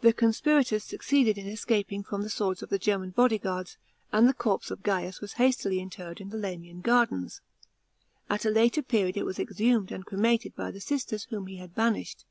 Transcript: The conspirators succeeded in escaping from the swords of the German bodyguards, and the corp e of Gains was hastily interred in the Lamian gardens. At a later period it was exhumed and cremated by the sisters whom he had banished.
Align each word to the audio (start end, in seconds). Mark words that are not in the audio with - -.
The 0.00 0.14
conspirators 0.14 0.84
succeeded 0.84 1.36
in 1.36 1.46
escaping 1.46 2.02
from 2.02 2.22
the 2.22 2.30
swords 2.30 2.62
of 2.62 2.70
the 2.70 2.78
German 2.78 3.10
bodyguards, 3.10 3.76
and 4.10 4.26
the 4.26 4.32
corp 4.32 4.62
e 4.64 4.72
of 4.72 4.82
Gains 4.82 5.20
was 5.20 5.34
hastily 5.34 5.80
interred 5.80 6.18
in 6.18 6.30
the 6.30 6.38
Lamian 6.38 6.80
gardens. 6.80 7.42
At 8.30 8.46
a 8.46 8.50
later 8.50 8.80
period 8.82 9.18
it 9.18 9.26
was 9.26 9.38
exhumed 9.38 9.92
and 9.92 10.06
cremated 10.06 10.56
by 10.56 10.70
the 10.70 10.80
sisters 10.80 11.24
whom 11.24 11.46
he 11.46 11.56
had 11.58 11.74
banished. 11.74 12.24